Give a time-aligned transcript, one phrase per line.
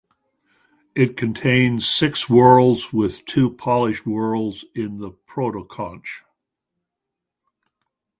[0.95, 6.23] It contains six whorls with two polished whorls in the protoconch.